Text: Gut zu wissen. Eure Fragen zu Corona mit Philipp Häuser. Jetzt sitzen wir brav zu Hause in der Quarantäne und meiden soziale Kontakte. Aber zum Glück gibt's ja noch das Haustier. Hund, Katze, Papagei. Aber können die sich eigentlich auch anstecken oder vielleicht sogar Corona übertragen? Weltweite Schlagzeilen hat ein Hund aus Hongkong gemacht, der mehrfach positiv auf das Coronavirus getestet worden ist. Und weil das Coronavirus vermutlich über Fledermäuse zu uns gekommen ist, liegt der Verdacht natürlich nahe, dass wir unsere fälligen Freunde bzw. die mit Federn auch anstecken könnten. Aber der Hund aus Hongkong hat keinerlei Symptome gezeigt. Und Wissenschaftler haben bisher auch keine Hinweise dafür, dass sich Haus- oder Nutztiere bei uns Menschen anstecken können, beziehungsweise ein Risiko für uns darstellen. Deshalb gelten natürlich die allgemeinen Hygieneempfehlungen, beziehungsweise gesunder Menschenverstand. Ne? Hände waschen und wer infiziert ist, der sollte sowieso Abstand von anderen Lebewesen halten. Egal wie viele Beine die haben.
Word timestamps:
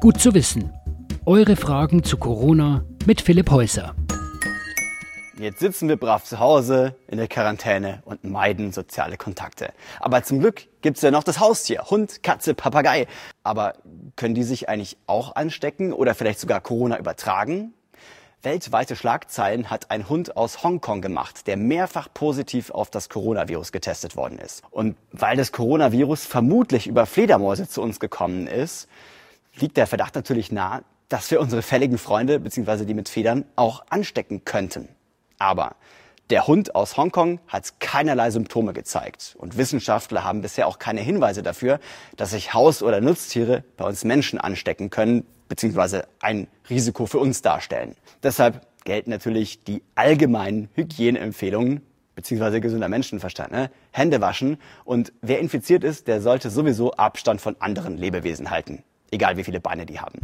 Gut 0.00 0.18
zu 0.18 0.32
wissen. 0.32 0.72
Eure 1.26 1.56
Fragen 1.56 2.02
zu 2.02 2.16
Corona 2.16 2.86
mit 3.04 3.20
Philipp 3.20 3.50
Häuser. 3.50 3.94
Jetzt 5.38 5.60
sitzen 5.60 5.90
wir 5.90 5.98
brav 5.98 6.24
zu 6.24 6.38
Hause 6.38 6.94
in 7.06 7.18
der 7.18 7.28
Quarantäne 7.28 8.00
und 8.06 8.24
meiden 8.24 8.72
soziale 8.72 9.18
Kontakte. 9.18 9.74
Aber 9.98 10.22
zum 10.22 10.40
Glück 10.40 10.68
gibt's 10.80 11.02
ja 11.02 11.10
noch 11.10 11.22
das 11.22 11.38
Haustier. 11.38 11.82
Hund, 11.90 12.22
Katze, 12.22 12.54
Papagei. 12.54 13.08
Aber 13.42 13.74
können 14.16 14.34
die 14.34 14.42
sich 14.42 14.70
eigentlich 14.70 14.96
auch 15.06 15.36
anstecken 15.36 15.92
oder 15.92 16.14
vielleicht 16.14 16.40
sogar 16.40 16.62
Corona 16.62 16.98
übertragen? 16.98 17.74
Weltweite 18.42 18.96
Schlagzeilen 18.96 19.68
hat 19.68 19.90
ein 19.90 20.08
Hund 20.08 20.34
aus 20.34 20.62
Hongkong 20.62 21.02
gemacht, 21.02 21.46
der 21.46 21.58
mehrfach 21.58 22.08
positiv 22.14 22.70
auf 22.70 22.88
das 22.88 23.10
Coronavirus 23.10 23.70
getestet 23.70 24.16
worden 24.16 24.38
ist. 24.38 24.62
Und 24.70 24.96
weil 25.12 25.36
das 25.36 25.52
Coronavirus 25.52 26.24
vermutlich 26.24 26.86
über 26.86 27.04
Fledermäuse 27.04 27.68
zu 27.68 27.82
uns 27.82 28.00
gekommen 28.00 28.46
ist, 28.46 28.88
liegt 29.56 29.76
der 29.76 29.86
Verdacht 29.86 30.14
natürlich 30.14 30.52
nahe, 30.52 30.82
dass 31.08 31.30
wir 31.30 31.40
unsere 31.40 31.62
fälligen 31.62 31.98
Freunde 31.98 32.40
bzw. 32.40 32.84
die 32.84 32.94
mit 32.94 33.08
Federn 33.08 33.44
auch 33.56 33.84
anstecken 33.90 34.44
könnten. 34.44 34.88
Aber 35.38 35.76
der 36.30 36.46
Hund 36.46 36.76
aus 36.76 36.96
Hongkong 36.96 37.40
hat 37.48 37.80
keinerlei 37.80 38.30
Symptome 38.30 38.72
gezeigt. 38.72 39.34
Und 39.36 39.56
Wissenschaftler 39.56 40.22
haben 40.22 40.42
bisher 40.42 40.68
auch 40.68 40.78
keine 40.78 41.00
Hinweise 41.00 41.42
dafür, 41.42 41.80
dass 42.16 42.30
sich 42.30 42.54
Haus- 42.54 42.84
oder 42.84 43.00
Nutztiere 43.00 43.64
bei 43.76 43.84
uns 43.84 44.04
Menschen 44.04 44.38
anstecken 44.38 44.90
können, 44.90 45.26
beziehungsweise 45.48 46.06
ein 46.20 46.46
Risiko 46.68 47.06
für 47.06 47.18
uns 47.18 47.42
darstellen. 47.42 47.96
Deshalb 48.22 48.64
gelten 48.84 49.10
natürlich 49.10 49.64
die 49.64 49.82
allgemeinen 49.96 50.68
Hygieneempfehlungen, 50.74 51.80
beziehungsweise 52.14 52.60
gesunder 52.60 52.88
Menschenverstand. 52.88 53.50
Ne? 53.50 53.70
Hände 53.90 54.20
waschen 54.20 54.58
und 54.84 55.12
wer 55.22 55.40
infiziert 55.40 55.82
ist, 55.82 56.06
der 56.06 56.20
sollte 56.20 56.50
sowieso 56.50 56.92
Abstand 56.92 57.40
von 57.40 57.56
anderen 57.58 57.96
Lebewesen 57.96 58.50
halten. 58.50 58.84
Egal 59.10 59.36
wie 59.36 59.44
viele 59.44 59.60
Beine 59.60 59.86
die 59.86 59.98
haben. 59.98 60.18